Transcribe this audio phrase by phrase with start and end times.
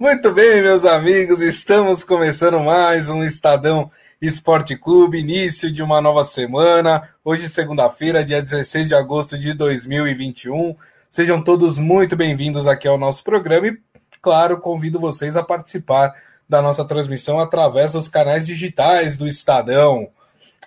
[0.00, 6.24] Muito bem, meus amigos, estamos começando mais um Estadão Esporte Clube, início de uma nova
[6.24, 7.10] semana.
[7.22, 10.74] Hoje, segunda-feira, dia 16 de agosto de 2021.
[11.10, 13.78] Sejam todos muito bem-vindos aqui ao nosso programa e,
[14.22, 16.14] claro, convido vocês a participar
[16.48, 20.08] da nossa transmissão através dos canais digitais do Estadão.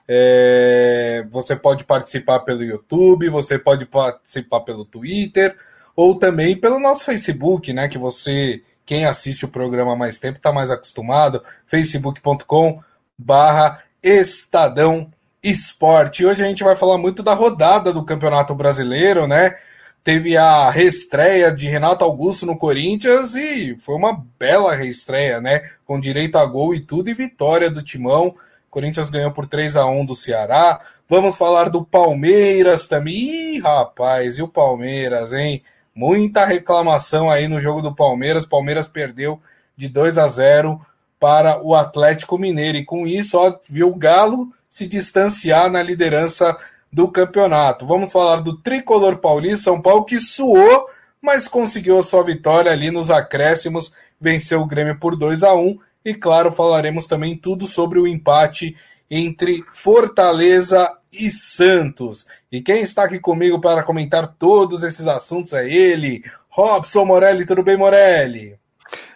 [0.08, 5.58] É, você pode participar pelo YouTube, você pode participar pelo Twitter
[5.96, 7.88] ou também pelo nosso Facebook, né?
[7.88, 12.82] Que você quem assiste o programa há mais tempo está mais acostumado, facebook.com
[13.18, 16.26] barra Estadão Esporte.
[16.26, 19.56] Hoje a gente vai falar muito da rodada do Campeonato Brasileiro, né?
[20.04, 25.62] Teve a reestreia de Renato Augusto no Corinthians e foi uma bela reestreia, né?
[25.86, 28.36] Com direito a gol e tudo e vitória do Timão.
[28.70, 30.82] Corinthians ganhou por 3 a 1 do Ceará.
[31.08, 33.56] Vamos falar do Palmeiras também.
[33.56, 35.64] Ih, rapaz, e o Palmeiras, hein?
[35.96, 38.46] Muita reclamação aí no jogo do Palmeiras.
[38.46, 39.40] Palmeiras perdeu
[39.76, 40.80] de 2 a 0
[41.20, 42.78] para o Atlético Mineiro.
[42.78, 46.58] E com isso, ó, viu o Galo se distanciar na liderança
[46.92, 47.86] do campeonato.
[47.86, 50.88] Vamos falar do tricolor paulista, São Paulo, que suou,
[51.22, 55.80] mas conseguiu a sua vitória ali nos acréscimos, venceu o Grêmio por 2 a 1
[56.04, 58.76] E claro, falaremos também tudo sobre o empate
[59.10, 62.26] entre Fortaleza e Santos.
[62.52, 67.46] E quem está aqui comigo para comentar todos esses assuntos é ele, Robson Morelli.
[67.46, 68.58] Tudo bem, Morelli?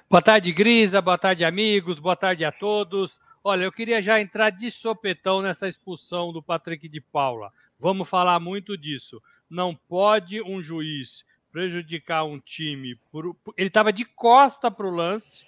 [0.10, 1.02] Boa tarde, Grisa.
[1.02, 2.00] Boa tarde, amigos.
[2.00, 3.20] Boa tarde a todos.
[3.44, 7.52] Olha, eu queria já entrar de sopetão nessa expulsão do Patrick de Paula.
[7.80, 9.22] Vamos falar muito disso.
[9.50, 12.96] Não pode um juiz prejudicar um time.
[13.12, 13.36] Por...
[13.58, 15.44] Ele estava de costa para o lance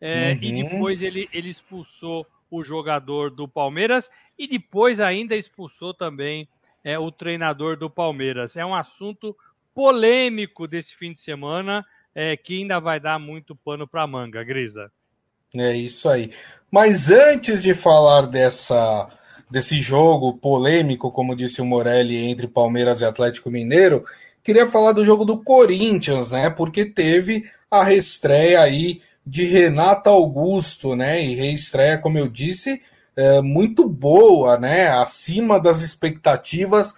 [0.00, 0.38] é, uhum.
[0.42, 6.48] e depois ele, ele expulsou o jogador do Palmeiras e depois ainda expulsou também
[6.84, 8.56] é, o treinador do Palmeiras.
[8.56, 9.36] É um assunto
[9.74, 14.90] polêmico desse fim de semana é, que ainda vai dar muito pano para manga, Grisa.
[15.54, 16.32] É isso aí.
[16.70, 19.08] Mas antes de falar dessa
[19.50, 24.04] desse jogo polêmico, como disse o Morelli, entre Palmeiras e Atlético Mineiro,
[24.44, 26.50] queria falar do jogo do Corinthians, né?
[26.50, 31.22] Porque teve a reestreia aí de Renato Augusto, né?
[31.22, 32.80] E reestreia, como eu disse,
[33.14, 34.88] é, muito boa, né?
[34.88, 36.94] Acima das expectativas,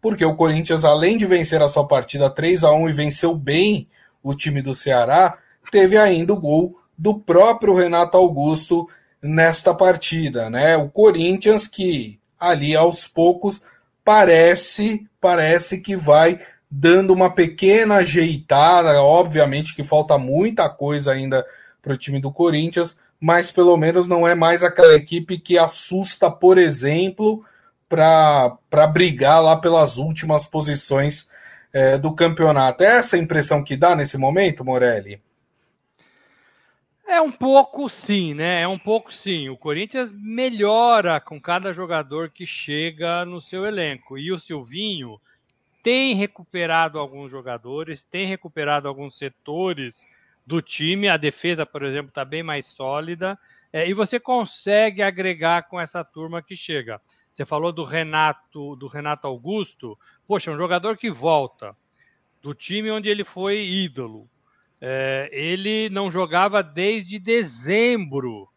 [0.00, 3.88] porque o Corinthians, além de vencer a sua partida 3 a 1 e venceu bem
[4.22, 5.38] o time do Ceará,
[5.72, 8.88] teve ainda o gol do próprio Renato Augusto
[9.20, 10.76] nesta partida, né?
[10.76, 13.60] O Corinthians que ali aos poucos
[14.04, 21.44] parece parece que vai dando uma pequena ajeitada, obviamente que falta muita coisa ainda
[21.82, 26.30] para o time do Corinthians, mas pelo menos não é mais aquela equipe que assusta,
[26.30, 27.44] por exemplo,
[27.88, 31.28] para brigar lá pelas últimas posições
[31.72, 32.84] é, do campeonato.
[32.84, 35.20] É essa a impressão que dá nesse momento, Morelli?
[37.06, 38.62] É um pouco sim, né?
[38.62, 39.48] É um pouco sim.
[39.48, 44.16] O Corinthians melhora com cada jogador que chega no seu elenco.
[44.16, 45.20] E o Silvinho
[45.82, 50.06] tem recuperado alguns jogadores, tem recuperado alguns setores
[50.46, 51.08] do time.
[51.08, 53.38] A defesa, por exemplo, está bem mais sólida.
[53.72, 57.00] É, e você consegue agregar com essa turma que chega.
[57.32, 59.98] Você falou do Renato, do Renato Augusto.
[60.26, 61.74] Poxa, um jogador que volta
[62.42, 64.28] do time onde ele foi ídolo.
[64.80, 68.48] É, ele não jogava desde dezembro.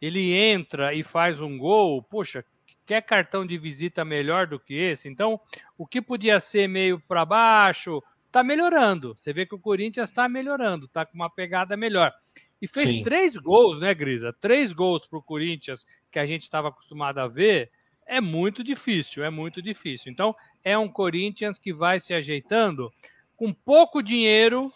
[0.00, 2.02] Ele entra e faz um gol.
[2.02, 2.44] Poxa,
[2.86, 5.08] quer cartão de visita melhor do que esse?
[5.08, 5.38] Então,
[5.76, 9.14] o que podia ser meio para baixo, está melhorando.
[9.14, 12.12] Você vê que o Corinthians está melhorando, está com uma pegada melhor.
[12.60, 13.02] E fez Sim.
[13.02, 14.32] três gols, né, Grisa?
[14.32, 17.70] Três gols para o Corinthians que a gente estava acostumado a ver.
[18.06, 20.12] É muito difícil, é muito difícil.
[20.12, 20.34] Então,
[20.64, 22.92] é um Corinthians que vai se ajeitando
[23.36, 24.72] com pouco dinheiro,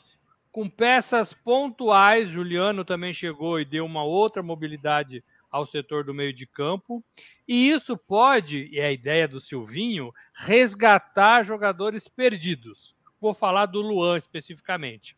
[0.51, 2.29] com peças pontuais.
[2.29, 7.05] Juliano também chegou e deu uma outra mobilidade ao setor do meio de campo.
[7.49, 13.81] E isso pode, e é a ideia do Silvinho, resgatar jogadores perdidos vou falar do
[13.81, 15.17] Luan especificamente.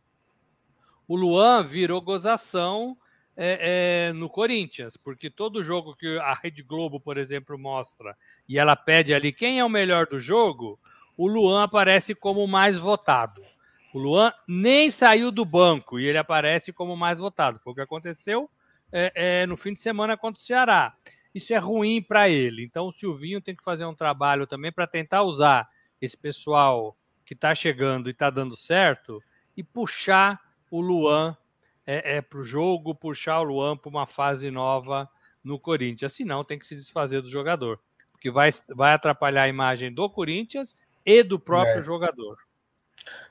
[1.09, 2.95] O Luan virou gozação
[3.35, 8.15] é, é, no Corinthians, porque todo jogo que a Rede Globo, por exemplo, mostra
[8.47, 10.79] e ela pede ali quem é o melhor do jogo,
[11.17, 13.43] o Luan aparece como o mais votado.
[13.95, 17.59] O Luan nem saiu do banco e ele aparece como o mais votado.
[17.61, 18.51] Foi o que aconteceu
[18.93, 20.95] é, é no fim de semana contra o Ceará.
[21.35, 22.65] Isso é ruim para ele.
[22.65, 25.67] Então o Silvinho tem que fazer um trabalho também para tentar usar
[26.03, 29.23] esse pessoal que está chegando e está dando certo
[29.57, 30.41] e puxar
[30.71, 31.37] o Luan
[31.87, 35.09] é, é para o jogo, puxar o Luan para uma fase nova
[35.43, 36.13] no Corinthians.
[36.13, 37.79] Senão tem que se desfazer do jogador,
[38.13, 41.83] porque vai, vai atrapalhar a imagem do Corinthians e do próprio é.
[41.83, 42.39] jogador.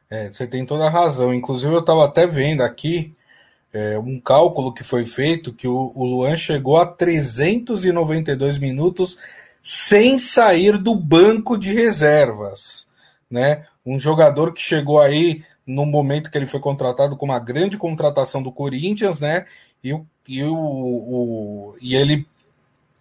[0.10, 1.34] É, você tem toda a razão.
[1.34, 3.16] Inclusive, eu estava até vendo aqui
[3.74, 9.18] é, um cálculo que foi feito que o, o Luan chegou a 392 minutos
[9.62, 12.86] sem sair do banco de reservas,
[13.34, 13.66] né?
[13.84, 18.44] Um jogador que chegou aí no momento que ele foi contratado com uma grande contratação
[18.44, 19.46] do Corinthians, né?
[19.84, 19.90] E,
[20.28, 22.28] e, o, o, e ele,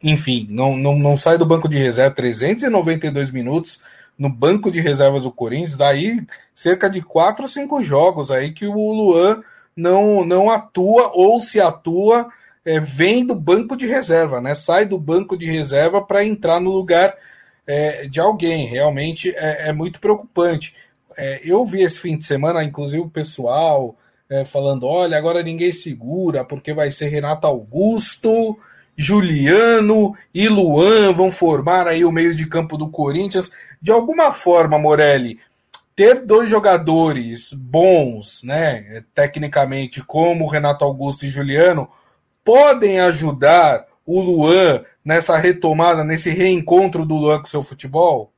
[0.02, 3.80] enfim, não, não, não sai do banco de reserva 392 minutos
[4.18, 6.24] no banco de reservas do Corinthians, daí
[6.54, 9.42] cerca de quatro ou cinco jogos aí que o Luan
[9.76, 12.28] não, não atua ou se atua
[12.64, 14.54] é, vem do banco de reserva, né?
[14.54, 17.14] Sai do banco de reserva para entrar no lugar
[17.66, 18.66] é, de alguém.
[18.66, 20.74] Realmente é, é muito preocupante.
[21.16, 23.96] É, eu vi esse fim de semana, inclusive o pessoal
[24.28, 28.58] é, falando: olha, agora ninguém segura, porque vai ser Renato Augusto,
[28.96, 33.50] Juliano e Luan vão formar aí o meio de campo do Corinthians.
[33.80, 35.38] De alguma forma, Morelli,
[35.94, 41.88] ter dois jogadores bons, né, tecnicamente, como Renato Augusto e Juliano,
[42.44, 48.32] podem ajudar o Luan nessa retomada, nesse reencontro do Luan com seu futebol?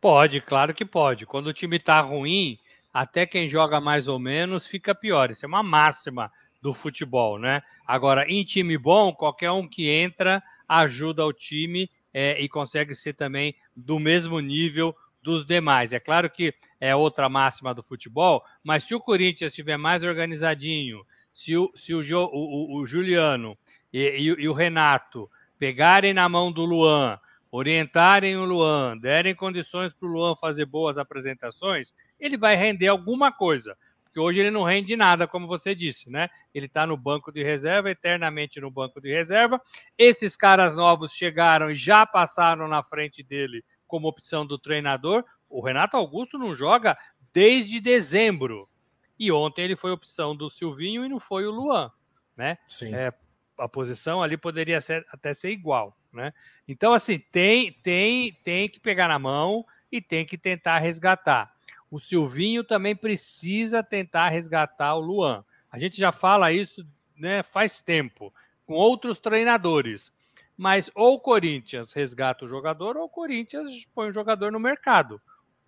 [0.00, 1.26] Pode, claro que pode.
[1.26, 2.58] Quando o time está ruim,
[2.92, 5.30] até quem joga mais ou menos fica pior.
[5.30, 6.30] Isso é uma máxima
[6.62, 7.62] do futebol, né?
[7.86, 13.14] Agora, em time bom, qualquer um que entra ajuda o time é, e consegue ser
[13.14, 15.92] também do mesmo nível dos demais.
[15.92, 21.04] É claro que é outra máxima do futebol, mas se o Corinthians estiver mais organizadinho,
[21.32, 23.56] se o, se o, o, o, o Juliano
[23.92, 27.18] e, e, e o Renato pegarem na mão do Luan,
[27.50, 33.32] orientarem o Luan, derem condições para o Luan fazer boas apresentações, ele vai render alguma
[33.32, 33.76] coisa.
[34.04, 36.28] Porque hoje ele não rende nada, como você disse, né?
[36.52, 39.60] Ele está no banco de reserva, eternamente no banco de reserva.
[39.96, 45.24] Esses caras novos chegaram e já passaram na frente dele como opção do treinador.
[45.48, 46.98] O Renato Augusto não joga
[47.32, 48.68] desde dezembro.
[49.16, 51.92] E ontem ele foi opção do Silvinho e não foi o Luan,
[52.36, 52.58] né?
[52.66, 52.92] Sim.
[52.92, 53.12] É,
[53.60, 56.32] a posição ali poderia ser, até ser igual, né?
[56.66, 61.52] Então, assim, tem, tem, tem que pegar na mão e tem que tentar resgatar.
[61.90, 65.44] O Silvinho também precisa tentar resgatar o Luan.
[65.70, 66.86] A gente já fala isso
[67.16, 68.32] né, faz tempo,
[68.66, 70.12] com outros treinadores.
[70.56, 75.20] Mas ou o Corinthians resgata o jogador, ou o Corinthians põe o jogador no mercado.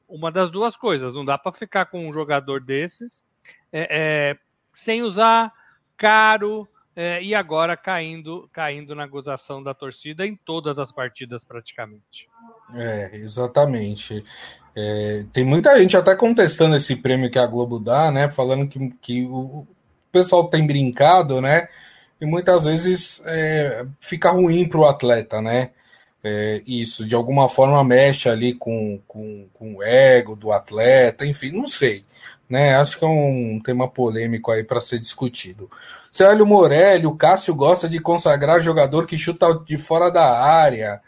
[0.08, 1.14] Uma das duas coisas.
[1.14, 3.24] Não dá para ficar com um jogador desses
[3.72, 4.38] é, é,
[4.72, 5.52] sem usar,
[5.96, 12.28] caro, é, e agora caindo, caindo na gozação da torcida em todas as partidas praticamente.
[12.74, 14.24] É, exatamente.
[14.74, 18.30] É, tem muita gente até contestando esse prêmio que a Globo dá, né?
[18.30, 19.66] Falando que, que o
[20.10, 21.68] pessoal tem brincado, né?
[22.22, 25.70] e muitas vezes é, fica ruim para o atleta, né?
[26.22, 31.50] É, isso, de alguma forma mexe ali com, com, com o ego do atleta, enfim,
[31.50, 32.04] não sei.
[32.48, 32.76] Né?
[32.76, 35.68] Acho que é um tema polêmico aí para ser discutido.
[36.12, 41.00] Célio Morelli, o Cássio gosta de consagrar jogador que chuta de fora da área.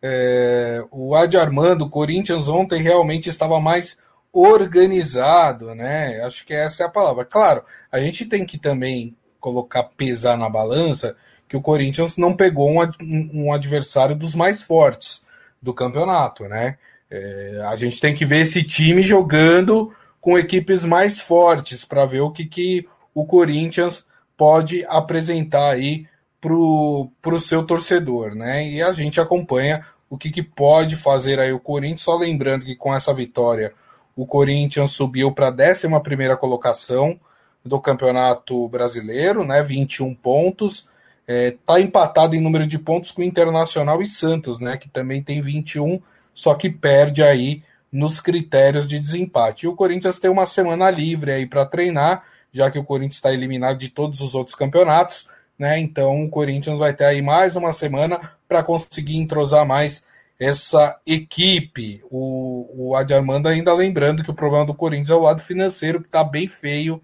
[0.00, 3.98] É, o Adi Armando, o Corinthians ontem realmente estava mais
[4.32, 6.22] organizado, né?
[6.22, 7.24] Acho que essa é a palavra.
[7.24, 11.16] Claro, a gente tem que também colocar, pesar na balança,
[11.48, 15.20] que o Corinthians não pegou um, um adversário dos mais fortes
[15.60, 16.78] do campeonato, né?
[17.10, 22.20] É, a gente tem que ver esse time jogando com equipes mais fortes para ver
[22.20, 26.06] o que, que o Corinthians pode apresentar aí
[26.40, 28.68] para o seu torcedor, né?
[28.68, 32.76] E a gente acompanha o que, que pode fazer aí o Corinthians, só lembrando que
[32.76, 33.72] com essa vitória
[34.14, 37.18] o Corinthians subiu para a 11 primeira colocação,
[37.64, 39.62] do Campeonato Brasileiro, né?
[39.62, 40.86] 21 pontos.
[41.26, 44.76] Está é, tá empatado em número de pontos com Internacional e Santos, né?
[44.76, 46.00] Que também tem 21,
[46.34, 49.64] só que perde aí nos critérios de desempate.
[49.64, 52.24] E o Corinthians tem uma semana livre aí para treinar,
[52.54, 55.78] já que o Corinthians está eliminado de todos os outros campeonatos, né?
[55.78, 60.04] Então o Corinthians vai ter aí mais uma semana para conseguir entrosar mais
[60.38, 62.00] essa equipe.
[62.10, 66.00] O, o Adi Armando ainda lembrando que o problema do Corinthians é o lado financeiro,
[66.00, 67.02] que está bem feio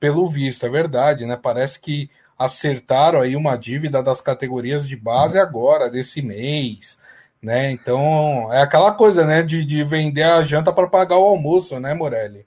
[0.00, 1.36] pelo visto, é verdade, né?
[1.36, 6.98] Parece que acertaram aí uma dívida das categorias de base agora, desse mês,
[7.42, 7.70] né?
[7.70, 11.94] Então, é aquela coisa, né, de, de vender a janta para pagar o almoço, né,
[11.94, 12.46] Morelli?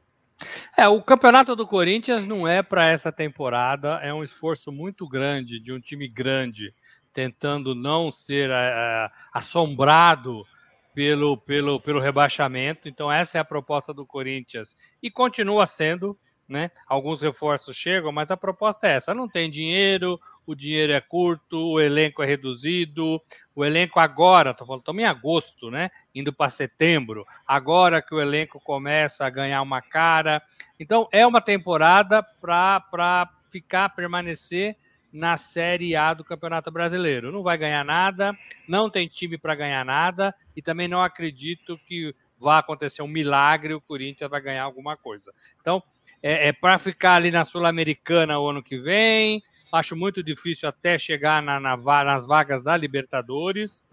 [0.77, 5.60] É, o campeonato do Corinthians não é para essa temporada, é um esforço muito grande
[5.60, 6.74] de um time grande
[7.13, 10.45] tentando não ser é, assombrado
[10.93, 12.88] pelo, pelo, pelo rebaixamento.
[12.88, 16.17] Então, essa é a proposta do Corinthians e continua sendo
[16.51, 16.69] né?
[16.86, 21.57] Alguns reforços chegam, mas a proposta é essa: não tem dinheiro, o dinheiro é curto,
[21.57, 23.21] o elenco é reduzido,
[23.55, 25.91] o elenco agora, tô falando, estamos em agosto, né?
[26.13, 30.41] Indo para setembro, agora que o elenco começa a ganhar uma cara.
[30.79, 34.75] Então é uma temporada para ficar, permanecer
[35.12, 37.31] na Série A do Campeonato Brasileiro.
[37.31, 38.36] Não vai ganhar nada,
[38.67, 43.74] não tem time para ganhar nada e também não acredito que vá acontecer um milagre
[43.74, 45.31] o Corinthians vai ganhar alguma coisa.
[45.60, 45.83] Então,
[46.24, 49.43] é, é para ficar ali na Sul-Americana o ano que vem.
[49.71, 53.83] Acho muito difícil até chegar na, na, nas vagas da Libertadores.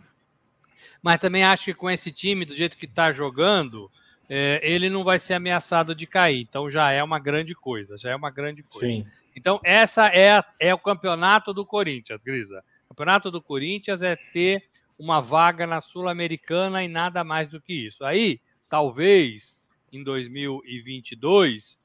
[1.02, 3.90] Mas também acho que com esse time, do jeito que está jogando,
[4.28, 6.40] é, ele não vai ser ameaçado de cair.
[6.40, 7.97] Então já é uma grande coisa.
[7.97, 8.87] Já é uma grande coisa.
[8.87, 9.06] Sim.
[9.38, 12.64] Então, essa é, é o campeonato do Corinthians, Grisa.
[12.87, 14.64] O campeonato do Corinthians é ter
[14.99, 18.04] uma vaga na Sul-Americana e nada mais do que isso.
[18.04, 21.78] Aí, talvez, em 2022,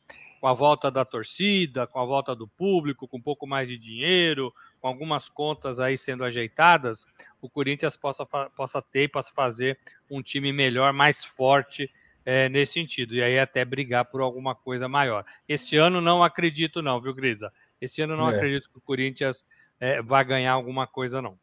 [0.44, 3.78] com a volta da torcida, com a volta do público, com um pouco mais de
[3.78, 7.08] dinheiro, com algumas contas aí sendo ajeitadas,
[7.42, 9.80] o Corinthians possa, possa ter, possa fazer
[10.12, 11.90] um time melhor, mais forte
[12.26, 15.24] é, nesse sentido, e aí até brigar por alguma coisa maior.
[15.48, 17.50] Esse ano não acredito não, viu, Grisa?
[17.80, 18.36] Esse ano não é.
[18.36, 19.46] acredito que o Corinthians
[19.80, 21.38] é, vai ganhar alguma coisa não.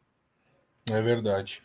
[0.85, 1.63] É verdade.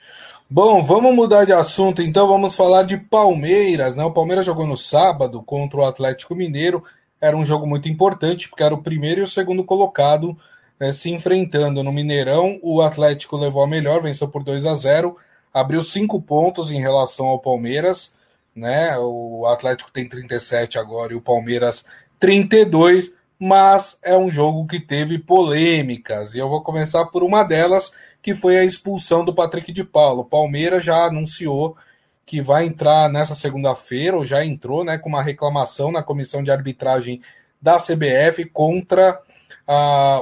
[0.49, 4.02] Bom, vamos mudar de assunto então, vamos falar de Palmeiras, né?
[4.05, 6.83] O Palmeiras jogou no sábado contra o Atlético Mineiro,
[7.21, 10.37] era um jogo muito importante, porque era o primeiro e o segundo colocado
[10.79, 12.59] é, se enfrentando no Mineirão.
[12.63, 15.17] O Atlético levou a melhor, venceu por 2 a 0
[15.53, 18.13] abriu cinco pontos em relação ao Palmeiras
[18.57, 18.97] né?
[18.99, 21.85] O Atlético tem 37 agora e o Palmeiras
[22.19, 26.35] 32, mas é um jogo que teve polêmicas.
[26.35, 27.93] E eu vou começar por uma delas,
[28.23, 30.23] que foi a expulsão do Patrick de Paulo.
[30.23, 31.77] O Palmeiras já anunciou
[32.26, 36.50] que vai entrar nessa segunda-feira, ou já entrou, né, com uma reclamação na comissão de
[36.50, 37.23] arbitragem
[37.62, 39.21] da CBF contra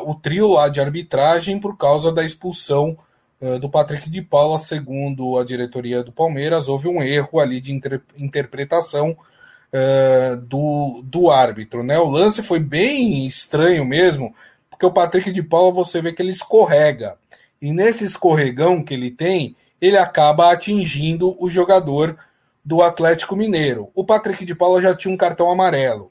[0.07, 2.97] o trio lá de arbitragem por causa da expulsão
[3.41, 7.73] eh, do Patrick de Paula, segundo a diretoria do Palmeiras, houve um erro ali de
[7.73, 11.83] inter interpretação uh, do, do árbitro.
[11.83, 11.99] Né?
[11.99, 14.35] O lance foi bem estranho mesmo,
[14.71, 17.19] porque o Patrick de Paula você vê que ele escorrega.
[17.61, 19.55] E nesse escorregão que ele tem,
[19.85, 22.17] ele acaba atingindo o jogador
[22.65, 23.91] do Atlético Mineiro.
[23.95, 26.11] O Patrick de Paula já tinha um cartão amarelo.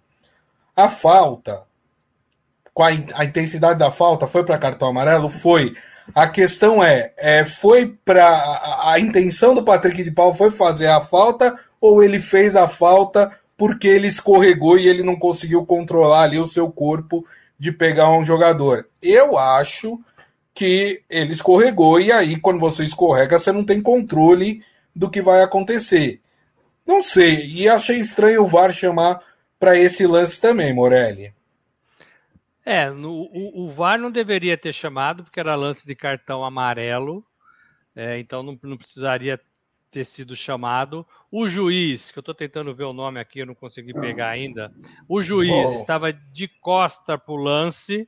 [0.75, 1.63] A falta,
[2.71, 5.27] com a, a intensidade da falta, foi para cartão amarelo?
[5.27, 5.75] Foi.
[6.13, 10.87] A questão é, é foi para a, a, intenção do Patrick de Paulo foi fazer
[10.87, 16.23] a falta ou ele fez a falta porque ele escorregou e ele não conseguiu controlar
[16.23, 17.25] ali o seu corpo
[17.57, 18.87] de pegar um jogador?
[19.01, 19.99] Eu acho
[20.53, 24.63] que ele escorregou e aí quando você escorrega você não tem controle
[24.95, 26.21] do que vai acontecer.
[26.85, 29.21] Não sei, e achei estranho o VAR chamar
[29.57, 31.33] para esse lance também, Morelli.
[32.65, 37.25] É, no, o, o, VAR não deveria ter chamado, porque era lance de cartão amarelo,
[37.95, 39.39] é, então não, não, precisaria
[39.91, 41.05] ter sido chamado.
[41.31, 44.71] O juiz, que eu estou tentando ver o nome aqui, eu não consegui pegar ainda.
[45.07, 45.73] O juiz Bom.
[45.73, 48.07] estava de costa para o lance,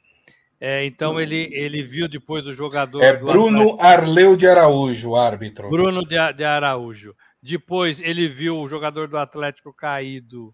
[0.59, 3.03] é, então ele, ele viu depois o jogador.
[3.03, 5.69] É Bruno Arleu de Araújo, árbitro.
[5.69, 7.15] Bruno de, de Araújo.
[7.41, 10.53] Depois ele viu o jogador do Atlético caído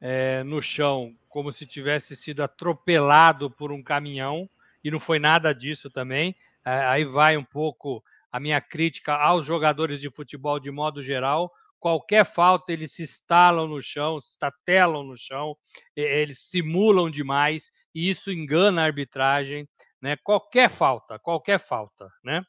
[0.00, 4.48] é, no chão como se tivesse sido atropelado por um caminhão,
[4.84, 6.34] e não foi nada disso também.
[6.64, 11.50] É, aí vai um pouco a minha crítica aos jogadores de futebol de modo geral.
[11.82, 15.56] Qualquer falta, eles se instalam no chão, se estatelam no chão,
[15.96, 19.68] eles simulam demais, e isso engana a arbitragem.
[20.00, 20.16] Né?
[20.22, 22.08] Qualquer falta, qualquer falta.
[22.22, 22.42] Né?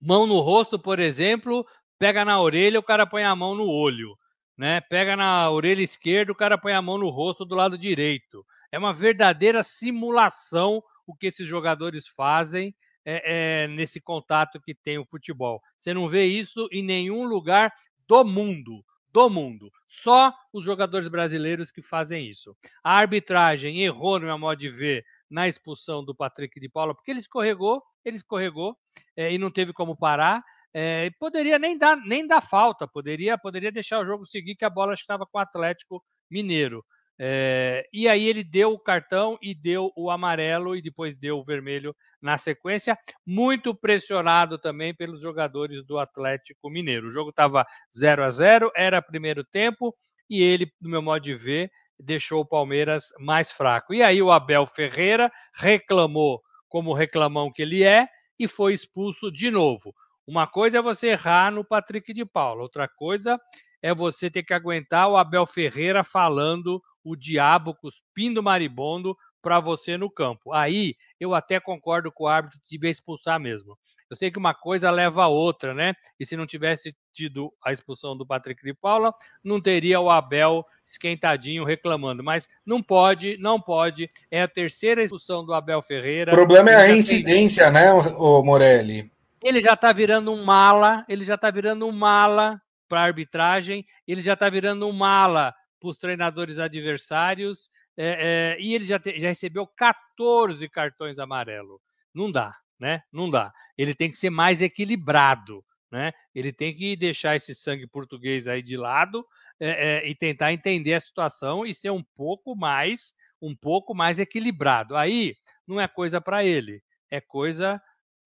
[0.00, 1.66] Mão no rosto, por exemplo,
[1.98, 4.16] pega na orelha, o cara põe a mão no olho
[4.60, 4.78] né?
[4.78, 8.44] Pega na orelha esquerda, o cara põe a mão no rosto do lado direito.
[8.70, 14.98] É uma verdadeira simulação o que esses jogadores fazem é, é, nesse contato que tem
[14.98, 15.62] o futebol.
[15.78, 17.72] Você não vê isso em nenhum lugar
[18.10, 18.84] do mundo.
[19.12, 19.70] Do mundo.
[19.86, 22.56] Só os jogadores brasileiros que fazem isso.
[22.82, 27.12] A arbitragem errou, no meu modo de ver, na expulsão do Patrick de Paula, porque
[27.12, 28.76] ele escorregou, ele escorregou
[29.16, 30.42] é, e não teve como parar.
[30.74, 34.70] É, poderia nem dar, nem dar falta, poderia, poderia deixar o jogo seguir, que a
[34.70, 36.84] bola estava com o Atlético Mineiro.
[37.22, 41.44] É, e aí ele deu o cartão e deu o amarelo e depois deu o
[41.44, 47.08] vermelho na sequência, muito pressionado também pelos jogadores do Atlético Mineiro.
[47.08, 49.94] O jogo estava 0 a 0 era primeiro tempo,
[50.30, 53.92] e ele, no meu modo de ver, deixou o Palmeiras mais fraco.
[53.92, 58.08] E aí o Abel Ferreira reclamou como reclamão que ele é
[58.38, 59.94] e foi expulso de novo.
[60.26, 63.38] Uma coisa é você errar no Patrick de Paula, outra coisa
[63.82, 69.96] é você ter que aguentar o Abel Ferreira falando o diabo cuspindo maribondo para você
[69.96, 70.52] no campo.
[70.52, 73.76] Aí eu até concordo com o árbitro que devia expulsar mesmo.
[74.10, 75.94] Eu sei que uma coisa leva a outra, né?
[76.18, 80.66] E se não tivesse tido a expulsão do Patrick de Paula, não teria o Abel
[80.84, 82.22] esquentadinho, reclamando.
[82.22, 84.10] Mas não pode, não pode.
[84.28, 86.32] É a terceira expulsão do Abel Ferreira.
[86.32, 87.72] O problema é a reincidência, tem...
[87.74, 89.10] né, o Morelli?
[89.42, 93.86] Ele já está virando um mala, ele já está virando um mala para a arbitragem,
[94.06, 98.98] ele já está virando um mala para os treinadores adversários, é, é, e ele já,
[98.98, 101.80] te, já recebeu 14 cartões amarelos.
[102.14, 103.02] Não dá, né?
[103.12, 103.52] Não dá.
[103.76, 106.12] Ele tem que ser mais equilibrado, né?
[106.34, 109.26] Ele tem que deixar esse sangue português aí de lado
[109.58, 114.96] é, e tentar entender a situação e ser um pouco mais, um pouco mais equilibrado.
[114.96, 115.34] Aí
[115.66, 117.80] não é coisa para ele, é coisa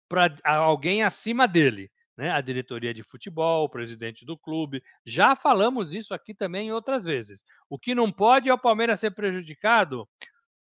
[0.08, 4.82] para alguém acima dele né, a diretoria de futebol, o presidente do clube.
[5.04, 7.42] Já falamos isso aqui também outras vezes.
[7.68, 10.08] O que não pode é o Palmeiras ser prejudicado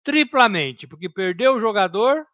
[0.04, 2.26] triplamente, porque perdeu o jogador,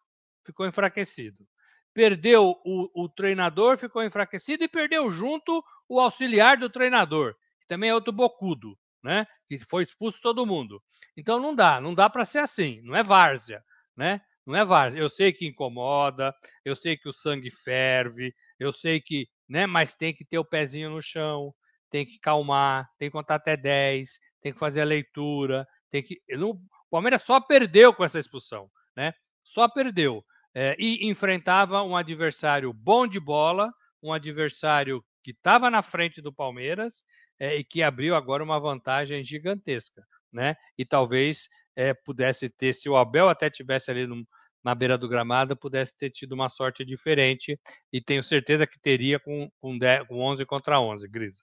[0.44, 1.44] ficou enfraquecido.
[1.92, 7.90] Perdeu o, o treinador, ficou enfraquecido e perdeu junto o auxiliar do treinador, que também
[7.90, 9.26] é outro bocudo, né?
[9.48, 10.82] Que foi expulso todo mundo.
[11.16, 13.62] Então não dá, não dá para ser assim, não é várzea,
[13.96, 14.20] né?
[14.46, 15.00] Não é várzea.
[15.00, 16.34] Eu sei que incomoda,
[16.64, 20.44] eu sei que o sangue ferve, eu sei que, né, mas tem que ter o
[20.44, 21.54] pezinho no chão,
[21.90, 24.08] tem que calmar, tem que contar até 10,
[24.42, 26.20] tem que fazer a leitura, tem que.
[26.30, 29.14] Não, o Palmeiras só perdeu com essa expulsão, né?
[29.44, 30.24] Só perdeu.
[30.54, 36.32] É, e enfrentava um adversário bom de bola, um adversário que estava na frente do
[36.32, 37.04] Palmeiras
[37.40, 40.56] é, e que abriu agora uma vantagem gigantesca, né?
[40.78, 44.24] E talvez é, pudesse ter, se o Abel até tivesse ali no,
[44.64, 47.58] na beira do gramado pudesse ter tido uma sorte diferente
[47.92, 51.42] e tenho certeza que teria com, com, 10, com 11 contra 11, Grisa.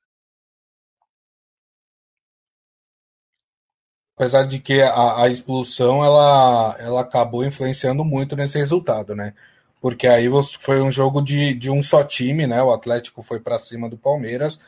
[4.15, 9.33] Apesar de que a, a expulsão ela, ela acabou influenciando muito nesse resultado, né?
[9.79, 10.27] Porque aí
[10.59, 12.61] foi um jogo de, de um só time, né?
[12.61, 14.59] O Atlético foi para cima do Palmeiras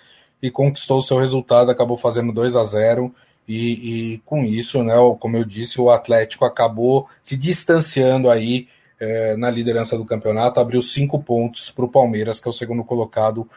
[0.41, 3.13] e conquistou o seu resultado, acabou fazendo 2 a 0
[3.47, 8.67] e, e, com isso, né, como eu disse, o Atlético acabou se distanciando aí
[9.00, 12.83] é, na liderança do campeonato, abriu cinco pontos para o Palmeiras, que é o segundo
[12.83, 13.47] colocado,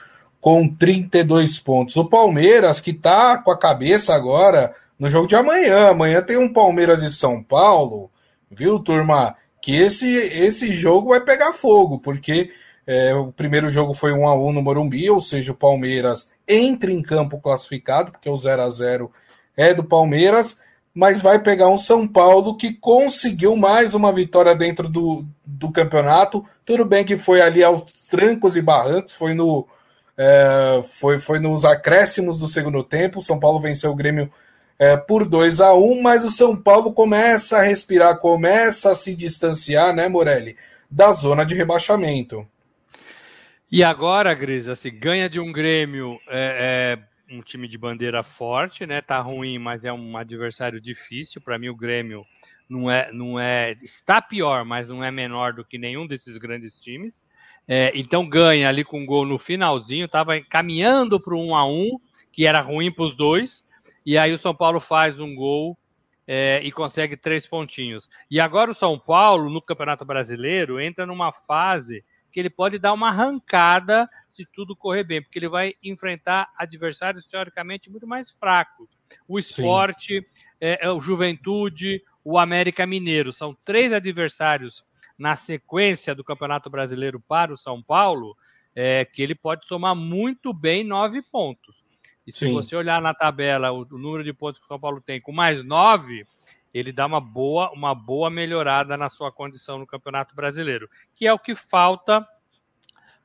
[0.40, 1.96] com 32 pontos.
[1.96, 5.90] O Palmeiras, que está com a cabeça agora no jogo de amanhã.
[5.90, 8.10] Amanhã tem um Palmeiras e São Paulo,
[8.50, 9.36] viu, turma?
[9.60, 12.50] Que esse, esse jogo vai pegar fogo, porque
[12.86, 16.92] é, o primeiro jogo foi 1 a 1 no Morumbi, ou seja, o Palmeiras entra
[16.92, 19.10] em campo classificado, porque o 0 a 0
[19.56, 20.58] é do Palmeiras,
[20.94, 26.44] mas vai pegar um São Paulo que conseguiu mais uma vitória dentro do, do campeonato.
[26.64, 29.66] Tudo bem que foi ali aos trancos e barrancos, foi no
[30.16, 33.18] é, foi, foi nos acréscimos do segundo tempo.
[33.18, 34.30] O São Paulo venceu o Grêmio
[34.78, 39.14] é, por 2 a 1 mas o São Paulo começa a respirar, começa a se
[39.14, 40.56] distanciar, né, Morelli,
[40.90, 42.46] da zona de rebaixamento.
[43.70, 48.86] E agora, Gris, assim, ganha de um Grêmio é, é um time de bandeira forte,
[48.86, 49.00] né?
[49.00, 51.40] Tá ruim, mas é um adversário difícil.
[51.40, 52.24] Para mim, o Grêmio
[52.68, 56.80] não é, não é, está pior, mas não é menor do que nenhum desses grandes
[56.80, 57.22] times.
[57.68, 62.00] É, então ganha ali com um gol no finalzinho, estava caminhando para 1 a 1
[62.30, 63.64] que era ruim para os dois.
[64.04, 65.76] E aí o São Paulo faz um gol
[66.28, 68.08] é, e consegue três pontinhos.
[68.30, 72.04] E agora o São Paulo, no Campeonato Brasileiro, entra numa fase
[72.36, 77.24] que ele pode dar uma arrancada se tudo correr bem, porque ele vai enfrentar adversários
[77.24, 78.90] teoricamente muito mais fracos.
[79.26, 80.22] O esporte,
[80.60, 83.32] é, é, o Juventude, o América Mineiro.
[83.32, 84.84] São três adversários
[85.18, 88.36] na sequência do Campeonato Brasileiro para o São Paulo,
[88.74, 91.74] é, que ele pode somar muito bem nove pontos.
[92.26, 92.52] E se Sim.
[92.52, 95.32] você olhar na tabela o, o, número de pontos que o São Paulo tem com
[95.32, 96.26] mais nove,
[96.78, 101.32] ele dá uma boa, uma boa melhorada na sua condição no Campeonato Brasileiro, que é
[101.32, 102.26] o que falta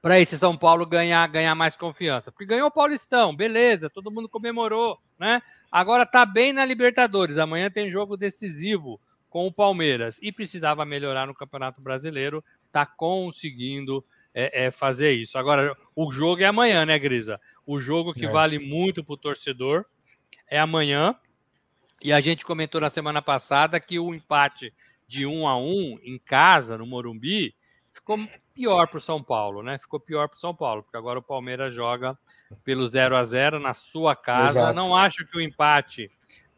[0.02, 2.32] para esse São Paulo ganhar, ganhar mais confiança.
[2.32, 5.42] Porque ganhou o Paulistão, beleza, todo mundo comemorou, né?
[5.72, 7.38] Agora tá bem na Libertadores.
[7.38, 14.04] Amanhã tem jogo decisivo com o Palmeiras e precisava melhorar no Campeonato Brasileiro, tá conseguindo
[14.34, 15.38] é, é, fazer isso.
[15.38, 17.40] Agora, o jogo é amanhã, né, Grisa?
[17.66, 18.30] O jogo que é.
[18.30, 19.86] vale muito pro torcedor
[20.50, 21.16] é amanhã.
[22.02, 24.74] E a gente comentou na semana passada que o empate
[25.08, 27.54] de um a um em casa, no Morumbi,
[27.94, 28.18] ficou
[28.56, 29.78] pior para o São Paulo, né?
[29.78, 32.18] Ficou pior para o São Paulo, porque agora o Palmeiras joga
[32.64, 34.60] pelo 0 a 0 na sua casa.
[34.60, 34.76] Exato.
[34.76, 36.10] Não acho que o empate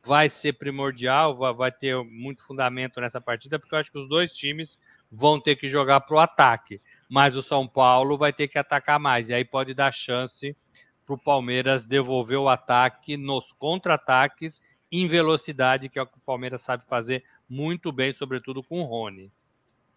[0.06, 4.34] vai ser primordial, vai ter muito fundamento nessa partida, porque eu acho que os dois
[4.34, 4.78] times
[5.12, 6.82] vão ter que jogar para o ataque.
[7.10, 10.56] Mas o São Paulo vai ter que atacar mais, e aí pode dar chance
[11.06, 14.62] para o Palmeiras devolver o ataque nos contra-ataques
[14.94, 18.86] em velocidade, que é o que o Palmeiras sabe fazer muito bem, sobretudo com o
[18.86, 19.30] Rony.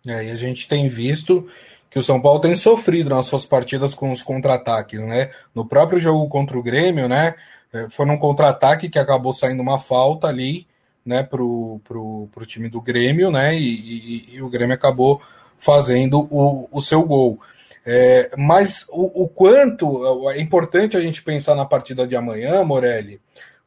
[0.07, 1.49] É, e a gente tem visto
[1.91, 5.31] que o São Paulo tem sofrido nas suas partidas com os contra-ataques, né?
[5.55, 7.35] No próprio jogo contra o Grêmio, né?
[7.73, 10.67] é, foi num contra-ataque que acabou saindo uma falta ali,
[11.05, 15.21] né, pro, pro, pro time do Grêmio, né, e, e, e o Grêmio acabou
[15.59, 17.39] fazendo o, o seu gol.
[17.85, 23.21] É, mas o, o, quanto é importante a gente pensar na partida de amanhã, Morelli,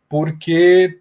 [0.09, 0.99] porque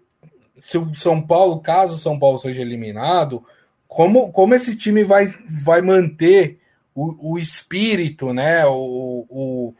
[0.61, 3.43] se o São Paulo, caso o São Paulo seja eliminado,
[3.87, 6.59] como, como esse time vai, vai manter
[6.93, 9.73] o, o espírito, né, o, o,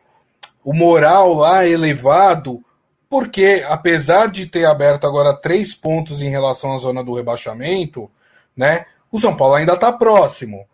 [0.64, 2.64] o moral lá elevado,
[3.10, 8.10] porque apesar de ter aberto agora três pontos em relação à zona do rebaixamento,
[8.56, 10.66] né, o São Paulo ainda está próximo.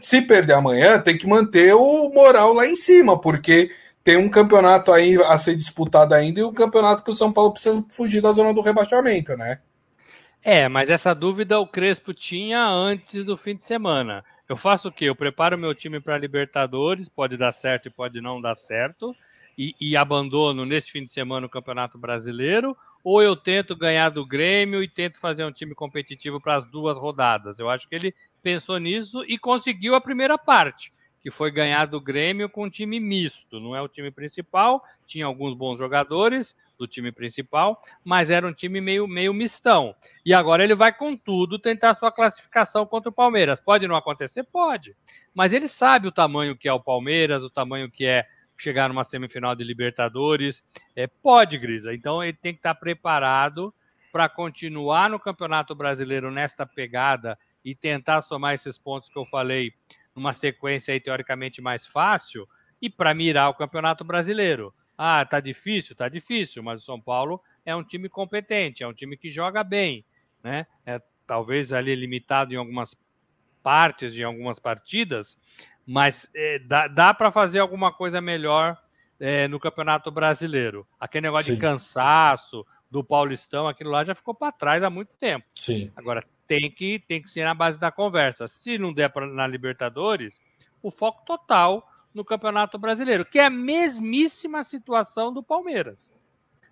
[0.00, 3.70] Se perder amanhã, tem que manter o moral lá em cima, porque
[4.04, 7.52] tem um campeonato aí a ser disputado ainda e um campeonato que o São Paulo
[7.52, 9.60] precisa fugir da zona do rebaixamento, né?
[10.42, 14.22] É, mas essa dúvida o Crespo tinha antes do fim de semana.
[14.46, 15.06] Eu faço o quê?
[15.06, 19.16] Eu preparo meu time para Libertadores, pode dar certo e pode não dar certo,
[19.56, 24.26] e, e abandono nesse fim de semana o Campeonato Brasileiro, ou eu tento ganhar do
[24.26, 27.58] Grêmio e tento fazer um time competitivo para as duas rodadas.
[27.58, 30.92] Eu acho que ele pensou nisso e conseguiu a primeira parte,
[31.24, 33.58] que foi ganhar do Grêmio com um time misto.
[33.58, 38.52] Não é o time principal, tinha alguns bons jogadores do time principal, mas era um
[38.52, 39.96] time meio, meio mistão.
[40.22, 43.58] E agora ele vai com tudo tentar sua classificação contra o Palmeiras.
[43.58, 44.44] Pode não acontecer?
[44.44, 44.94] Pode.
[45.34, 48.26] Mas ele sabe o tamanho que é o Palmeiras, o tamanho que é
[48.58, 50.62] chegar numa semifinal de Libertadores.
[50.94, 51.94] É, pode, Grisa.
[51.94, 53.72] Então ele tem que estar preparado
[54.12, 59.72] para continuar no Campeonato Brasileiro nesta pegada e tentar somar esses pontos que eu falei
[60.14, 62.48] numa sequência aí, teoricamente mais fácil
[62.80, 64.74] e para mirar o Campeonato Brasileiro.
[64.96, 68.92] Ah, tá difícil, tá difícil, mas o São Paulo é um time competente, é um
[68.92, 70.04] time que joga bem,
[70.42, 70.66] né?
[70.86, 72.96] É, talvez ali limitado em algumas
[73.62, 75.38] partes de algumas partidas,
[75.86, 78.78] mas é, dá, dá para fazer alguma coisa melhor
[79.18, 80.86] é, no Campeonato Brasileiro.
[81.00, 81.54] Aquele negócio Sim.
[81.54, 85.44] de cansaço do Paulistão, aquilo lá já ficou para trás há muito tempo.
[85.56, 85.90] Sim.
[85.96, 88.46] Agora tem que tem que ser na base da conversa.
[88.46, 90.40] Se não der pra, na Libertadores,
[90.80, 96.08] o foco total no Campeonato Brasileiro, que é a mesmíssima situação do Palmeiras.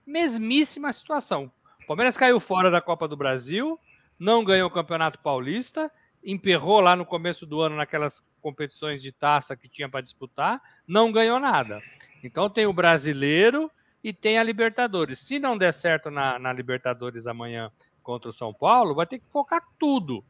[0.06, 1.50] Mesmíssima situação.
[1.82, 3.76] O Palmeiras caiu fora da Copa do Brasil,
[4.16, 5.90] não ganhou o Campeonato Paulista,
[6.22, 11.10] emperrou lá no começo do ano naquelas competições de taça que tinha para disputar, não
[11.10, 11.82] ganhou nada.
[12.22, 13.68] Então tem o brasileiro
[14.02, 15.20] e tem a Libertadores.
[15.20, 17.70] Se não der certo na, na Libertadores amanhã
[18.02, 20.24] contra o São Paulo, vai ter que focar tudo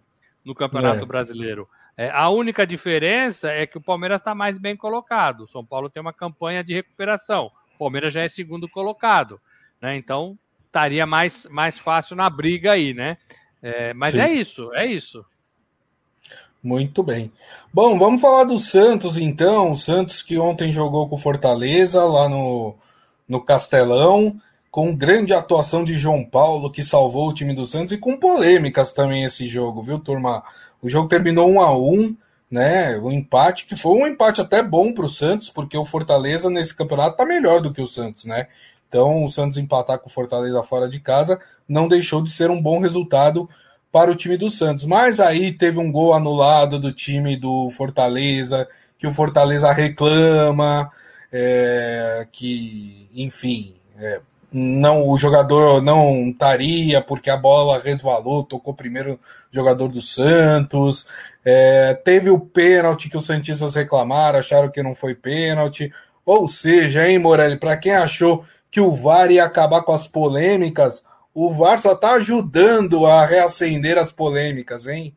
[0.44, 1.06] no Campeonato é.
[1.06, 1.68] Brasileiro.
[1.96, 5.42] É, a única diferença é que o Palmeiras está mais bem colocado.
[5.44, 7.50] O São Paulo tem uma campanha de recuperação.
[7.74, 9.40] O Palmeiras já é segundo colocado.
[9.80, 9.96] Né?
[9.96, 13.18] Então estaria mais, mais fácil na briga aí, né?
[13.62, 14.20] É, mas Sim.
[14.20, 15.24] é isso, é isso.
[16.62, 17.30] Muito bem.
[17.72, 19.72] Bom, vamos falar do Santos então.
[19.72, 22.76] O Santos que ontem jogou com Fortaleza lá no,
[23.28, 24.36] no Castelão,
[24.70, 28.92] com grande atuação de João Paulo, que salvou o time do Santos, e com polêmicas
[28.92, 30.42] também esse jogo, viu, turma?
[30.80, 32.16] O jogo terminou 1 a 1
[32.52, 32.98] né?
[32.98, 36.50] O um empate, que foi um empate até bom para o Santos, porque o Fortaleza
[36.50, 38.46] nesse campeonato está melhor do que o Santos, né?
[38.90, 42.60] Então, o Santos empatar com o Fortaleza fora de casa não deixou de ser um
[42.60, 43.48] bom resultado
[43.90, 44.84] para o time do Santos.
[44.84, 50.90] Mas aí teve um gol anulado do time do Fortaleza, que o Fortaleza reclama,
[51.32, 54.20] é, que, enfim, é,
[54.52, 59.18] não o jogador não estaria porque a bola resvalou, tocou primeiro o
[59.50, 61.06] jogador do Santos.
[61.44, 65.92] É, teve o pênalti que os Santistas reclamaram, acharam que não foi pênalti.
[66.24, 71.02] Ou seja, hein, Morelli, para quem achou que o VAR ia acabar com as polêmicas,
[71.34, 75.16] o VAR só está ajudando a reacender as polêmicas, hein?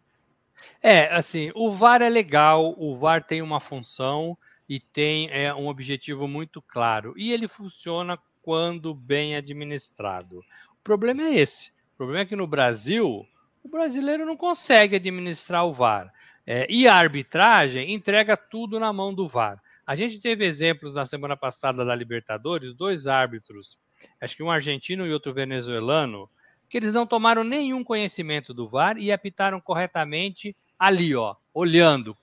[0.81, 5.67] É, assim, o VAR é legal, o VAR tem uma função e tem é, um
[5.67, 7.13] objetivo muito claro.
[7.17, 10.39] E ele funciona quando bem administrado.
[10.39, 11.71] O problema é esse.
[11.93, 13.25] O problema é que no Brasil,
[13.63, 16.11] o brasileiro não consegue administrar o VAR.
[16.45, 19.61] É, e a arbitragem entrega tudo na mão do VAR.
[19.85, 23.77] A gente teve exemplos na semana passada da Libertadores, dois árbitros
[24.21, 26.29] acho que um argentino e outro venezuelano,
[26.69, 32.15] que eles não tomaram nenhum conhecimento do VAR e apitaram corretamente ali, ó, olhando,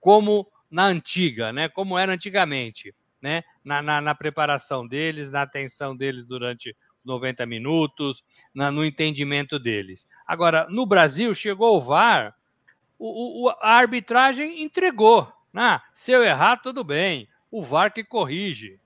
[0.00, 1.70] como na antiga, né?
[1.70, 3.42] Como era antigamente, né?
[3.64, 8.22] Na, na, na preparação deles, na atenção deles durante 90 minutos,
[8.54, 10.06] na, no entendimento deles.
[10.26, 12.36] Agora, no Brasil, chegou o VAR,
[12.98, 15.32] o, o, a arbitragem entregou.
[15.54, 17.26] Ah, se eu errar, tudo bem.
[17.50, 18.78] O VAR que corrige.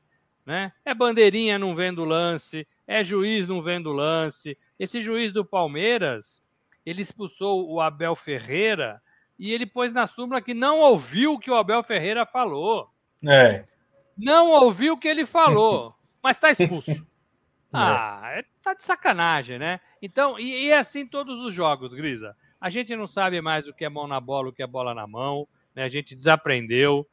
[0.47, 0.73] Né?
[0.85, 4.57] É bandeirinha não vendo lance, é juiz não vendo lance.
[4.79, 6.41] Esse juiz do Palmeiras,
[6.87, 9.03] ele expulsou o Abel Ferreira
[9.41, 12.91] e ele pôs na súmula que não ouviu o que o Abel Ferreira falou.
[13.27, 13.65] É.
[14.15, 16.91] Não ouviu o que ele falou, mas está expulso.
[17.73, 18.45] Ah, é.
[18.61, 19.79] tá de sacanagem, né?
[20.03, 22.37] Então, e, e é assim todos os jogos, Grisa.
[22.61, 24.93] A gente não sabe mais o que é mão na bola, o que é bola
[24.93, 25.85] na mão, né?
[25.85, 27.07] A gente desaprendeu.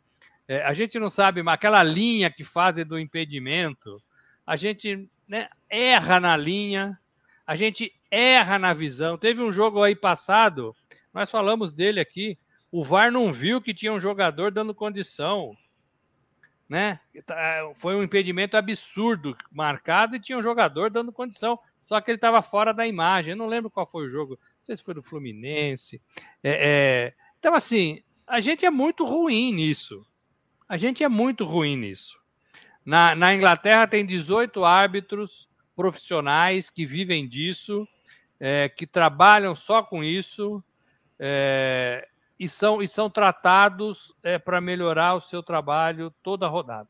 [0.48, 4.02] É, a gente não sabe mais aquela linha que fazem do impedimento.
[4.48, 7.00] A gente né, erra na linha,
[7.46, 9.16] a gente erra na visão.
[9.16, 10.76] Teve um jogo aí passado,
[11.18, 12.38] nós falamos dele aqui.
[12.72, 15.56] O VAR não viu que tinha um jogador dando condição
[16.70, 17.00] né?
[17.26, 22.18] Tá, foi um impedimento absurdo marcado e tinha um jogador dando condição, só que ele
[22.18, 23.32] estava fora da imagem.
[23.32, 26.02] Eu não lembro qual foi o jogo, não sei se foi do Fluminense.
[26.44, 27.14] É, é...
[27.40, 30.06] Então, assim, a gente é muito ruim nisso.
[30.68, 32.20] A gente é muito ruim nisso.
[32.86, 37.88] Na, na Inglaterra tem 18 árbitros profissionais que vivem disso,
[38.40, 40.62] é, que trabalham só com isso.
[41.20, 42.08] É,
[42.40, 46.90] e são, e são tratados é, para melhorar o seu trabalho toda rodada.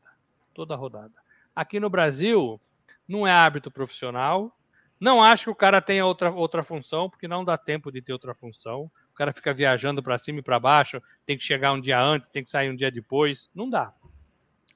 [0.54, 1.14] Toda rodada.
[1.54, 2.60] Aqui no Brasil,
[3.08, 4.54] não é árbitro profissional.
[5.00, 8.12] Não acho que o cara tenha outra, outra função, porque não dá tempo de ter
[8.12, 8.90] outra função.
[9.10, 12.28] O cara fica viajando para cima e para baixo, tem que chegar um dia antes,
[12.28, 13.48] tem que sair um dia depois.
[13.54, 13.92] Não dá.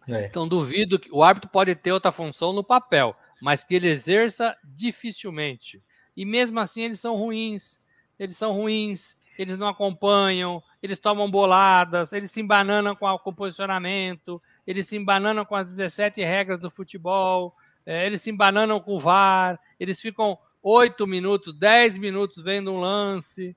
[0.09, 0.27] É.
[0.27, 4.57] Então duvido que o árbitro pode ter outra função no papel, mas que ele exerça
[4.65, 5.83] dificilmente.
[6.17, 7.81] E mesmo assim eles são ruins.
[8.19, 14.41] Eles são ruins eles não acompanham, eles tomam boladas, eles se embananam com, o posicionamento,
[14.67, 19.01] eles se embananam com as 17 regras do futebol, é, eles se embananam com o
[19.01, 23.57] VAR, eles ficam 8 minutos, 10 minutos vendo um lance.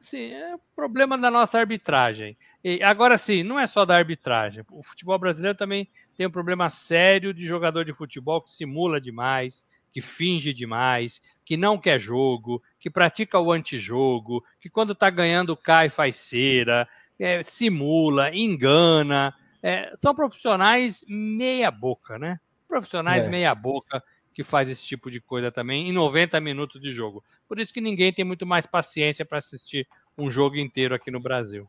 [0.00, 2.36] Sim, é problema da nossa arbitragem.
[2.62, 4.64] E, agora sim, não é só da arbitragem.
[4.70, 9.64] O futebol brasileiro também tem um problema sério de jogador de futebol que simula demais,
[9.94, 15.56] que finge demais, que não quer jogo, que pratica o antijogo, que quando está ganhando
[15.56, 19.32] cai faz cera, é, simula, engana.
[19.62, 22.40] É, são profissionais meia boca, né?
[22.66, 23.28] Profissionais é.
[23.28, 24.02] meia boca
[24.34, 27.22] que faz esse tipo de coisa também em 90 minutos de jogo.
[27.48, 29.86] Por isso que ninguém tem muito mais paciência para assistir
[30.18, 31.68] um jogo inteiro aqui no Brasil.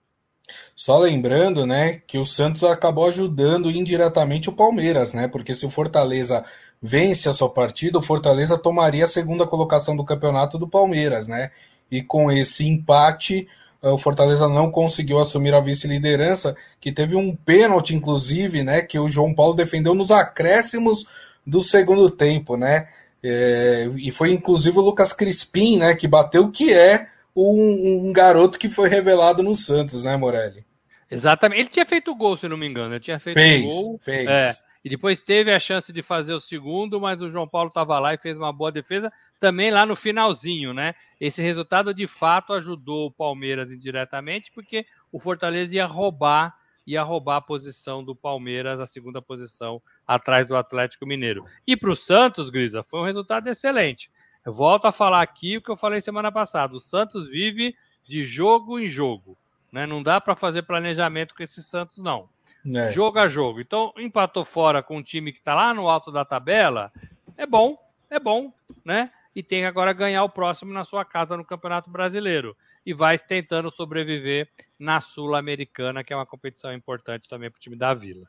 [0.76, 5.28] Só lembrando, né, que o Santos acabou ajudando indiretamente o Palmeiras, né?
[5.28, 6.44] Porque se o Fortaleza
[6.82, 11.52] vence a sua partida, o Fortaleza tomaria a segunda colocação do campeonato do Palmeiras, né?
[11.90, 13.48] E com esse empate,
[13.82, 18.82] eh, o Fortaleza não conseguiu assumir a vice-liderança, que teve um pênalti, inclusive, né?
[18.82, 21.08] Que o João Paulo defendeu nos acréscimos
[21.46, 22.88] do segundo tempo, né?
[23.24, 25.96] É, e foi inclusive o Lucas Crispim, né?
[25.96, 30.64] Que bateu, que é um, um garoto que foi revelado no Santos, né, Morelli?
[31.10, 31.62] Exatamente.
[31.62, 32.94] Ele tinha feito gol, se não me engano.
[32.94, 34.00] Ele tinha feito fez, gol.
[34.02, 34.28] Fez.
[34.28, 34.56] É.
[34.86, 38.14] E depois teve a chance de fazer o segundo, mas o João Paulo estava lá
[38.14, 40.94] e fez uma boa defesa também lá no finalzinho, né?
[41.20, 47.38] Esse resultado de fato ajudou o Palmeiras indiretamente, porque o Fortaleza ia roubar ia roubar
[47.38, 51.44] a posição do Palmeiras, a segunda posição atrás do Atlético Mineiro.
[51.66, 54.08] E para o Santos, Grisa, foi um resultado excelente.
[54.46, 56.76] Eu volto a falar aqui o que eu falei semana passada.
[56.76, 57.76] O Santos vive
[58.08, 59.36] de jogo em jogo.
[59.72, 59.88] Né?
[59.88, 62.30] Não dá para fazer planejamento com esse Santos, não.
[62.74, 62.92] É.
[62.92, 63.60] Jogo a jogo.
[63.60, 66.92] Então, empatou fora com um time que está lá no alto da tabela,
[67.38, 67.78] é bom,
[68.10, 68.52] é bom,
[68.84, 69.12] né?
[69.36, 72.56] E tem agora ganhar o próximo na sua casa no Campeonato Brasileiro.
[72.86, 74.48] E vai tentando sobreviver
[74.80, 78.28] na Sul-Americana, que é uma competição importante também para o time da Vila.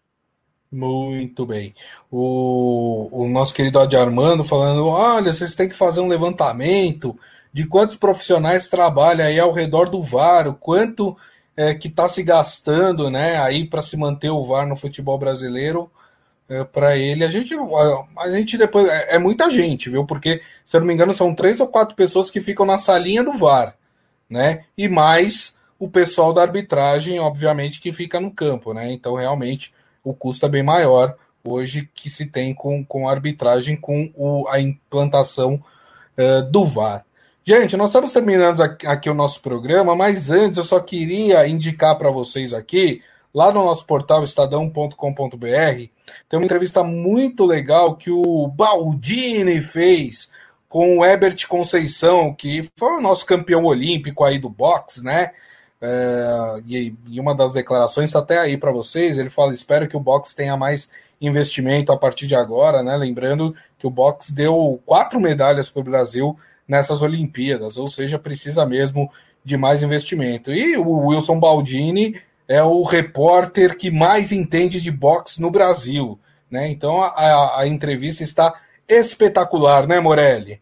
[0.72, 1.74] Muito bem.
[2.10, 7.16] O, o nosso querido Adi Armando falando: olha, vocês têm que fazer um levantamento
[7.52, 11.16] de quantos profissionais trabalham aí ao redor do VAR, o quanto
[11.56, 15.90] é, que está se gastando né, aí para se manter o VAR no futebol brasileiro.
[16.48, 20.06] É, para ele, a gente, a, a gente depois é, é, muita gente, viu?
[20.06, 23.24] Porque, se eu não me engano, são três ou quatro pessoas que ficam na salinha
[23.24, 23.74] do VAR,
[24.30, 24.64] né?
[24.78, 28.92] E mais o pessoal da arbitragem, obviamente, que fica no campo, né?
[28.92, 33.76] Então, realmente, o custo é bem maior hoje que se tem com, com a arbitragem,
[33.76, 35.62] com o, a implantação
[36.16, 37.04] uh, do VAR.
[37.48, 42.10] Gente, nós estamos terminando aqui o nosso programa, mas antes eu só queria indicar para
[42.10, 43.00] vocês aqui,
[43.32, 44.96] lá no nosso portal estadão.com.br,
[45.38, 45.90] tem
[46.32, 50.28] uma entrevista muito legal que o Baldini fez
[50.68, 55.30] com o Herbert Conceição, que foi o nosso campeão olímpico aí do boxe, né?
[55.80, 59.18] É, e, uma das declarações está até aí para vocês.
[59.18, 62.96] Ele fala: espero que o boxe tenha mais investimento a partir de agora, né?
[62.96, 68.66] Lembrando que o boxe deu quatro medalhas para o Brasil nessas Olimpíadas, ou seja, precisa
[68.66, 69.10] mesmo
[69.44, 70.52] de mais investimento.
[70.52, 76.18] E o Wilson Baldini é o repórter que mais entende de boxe no Brasil,
[76.50, 76.68] né?
[76.68, 80.60] Então a, a, entrevista está espetacular, né, Morelli?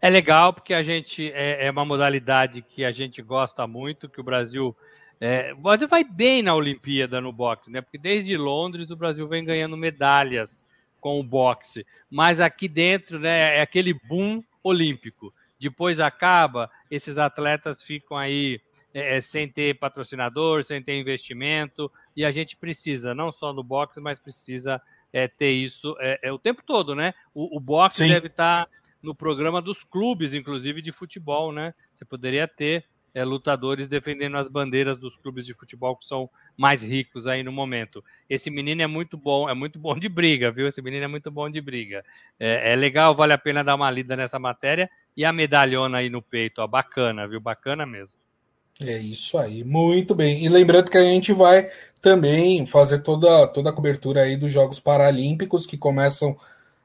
[0.00, 4.20] É legal porque a gente é, é, uma modalidade que a gente gosta muito, que
[4.20, 4.76] o Brasil
[5.20, 7.80] é, o Brasil vai bem na Olimpíada no boxe, né?
[7.80, 10.66] Porque desde Londres o Brasil vem ganhando medalhas
[11.00, 11.86] com o boxe.
[12.10, 15.32] Mas aqui dentro né, é aquele boom olímpico.
[15.58, 18.60] Depois acaba, esses atletas ficam aí
[18.94, 23.62] é, é, sem ter patrocinador, sem ter investimento, e a gente precisa, não só no
[23.62, 24.80] boxe, mas precisa
[25.12, 27.14] é, ter isso é, é, o tempo todo, né?
[27.34, 28.08] O, o boxe Sim.
[28.08, 28.68] deve estar
[29.02, 31.74] no programa dos clubes, inclusive de futebol, né?
[31.94, 36.82] Você poderia ter é, lutadores defendendo as bandeiras dos clubes de futebol que são mais
[36.82, 38.02] ricos aí no momento.
[38.28, 40.66] Esse menino é muito bom, é muito bom de briga, viu?
[40.66, 42.04] Esse menino é muito bom de briga.
[42.38, 44.90] É, é legal, vale a pena dar uma lida nessa matéria.
[45.16, 47.40] E a medalhona aí no peito, ó, bacana, viu?
[47.40, 48.18] Bacana mesmo.
[48.80, 50.44] É isso aí, muito bem.
[50.44, 51.70] E lembrando que a gente vai
[52.00, 56.36] também fazer toda, toda a cobertura aí dos Jogos Paralímpicos que começam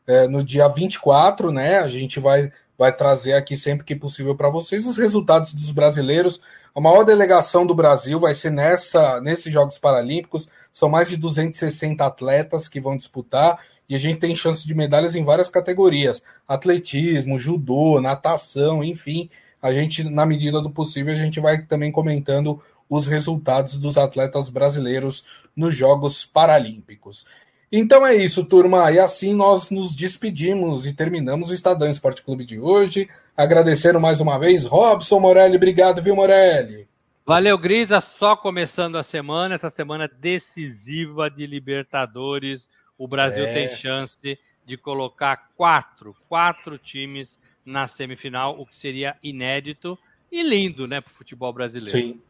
[0.05, 1.79] é, no dia 24, né?
[1.79, 6.41] A gente vai vai trazer aqui sempre que possível para vocês os resultados dos brasileiros.
[6.75, 10.47] A maior delegação do Brasil vai ser nessa nesses Jogos Paralímpicos.
[10.71, 13.59] São mais de 260 atletas que vão disputar
[13.89, 19.29] e a gente tem chance de medalhas em várias categorias: atletismo, judô, natação, enfim.
[19.61, 24.49] A gente, na medida do possível, a gente vai também comentando os resultados dos atletas
[24.49, 27.25] brasileiros nos Jogos Paralímpicos.
[27.71, 28.91] Então é isso, turma.
[28.91, 33.09] E assim nós nos despedimos e terminamos o Estadão Esporte Clube de hoje.
[33.35, 35.57] Agradecendo mais uma vez, Robson Morelli.
[35.57, 36.87] Obrigado, viu, Morelli?
[37.25, 37.99] Valeu, Grisa.
[37.99, 42.69] Só começando a semana, essa semana decisiva de Libertadores.
[42.97, 43.53] O Brasil é.
[43.53, 49.99] tem chance de colocar quatro, quatro times na semifinal, o que seria inédito
[50.31, 51.97] e lindo, né, para o futebol brasileiro.
[51.97, 52.21] Sim.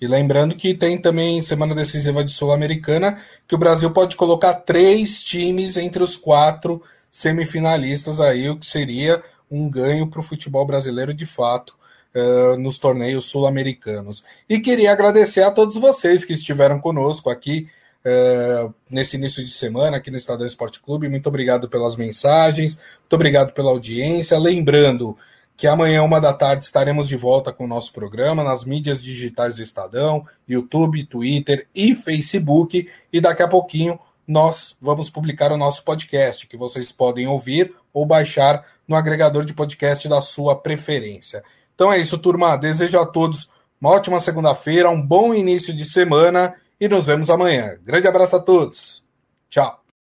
[0.00, 5.22] E lembrando que tem também semana decisiva de Sul-Americana, que o Brasil pode colocar três
[5.22, 11.12] times entre os quatro semifinalistas aí, o que seria um ganho para o futebol brasileiro
[11.12, 11.74] de fato
[12.14, 14.24] uh, nos torneios sul-americanos.
[14.48, 17.68] E queria agradecer a todos vocês que estiveram conosco aqui
[18.04, 21.08] uh, nesse início de semana aqui no Estadão Esporte Clube.
[21.08, 24.38] Muito obrigado pelas mensagens, muito obrigado pela audiência.
[24.38, 25.16] Lembrando
[25.60, 29.56] que amanhã, uma da tarde, estaremos de volta com o nosso programa nas mídias digitais
[29.56, 32.88] do Estadão, YouTube, Twitter e Facebook.
[33.12, 38.06] E daqui a pouquinho nós vamos publicar o nosso podcast, que vocês podem ouvir ou
[38.06, 41.44] baixar no agregador de podcast da sua preferência.
[41.74, 42.56] Então é isso, turma.
[42.56, 47.76] Desejo a todos uma ótima segunda-feira, um bom início de semana e nos vemos amanhã.
[47.84, 49.04] Grande abraço a todos.
[49.50, 49.80] Tchau.